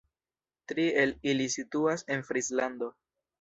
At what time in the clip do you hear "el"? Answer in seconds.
1.01-1.13